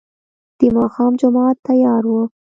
د 0.59 0.61
ماښام 0.75 1.11
جماعت 1.21 1.57
تيار 1.67 2.03
و. 2.09 2.13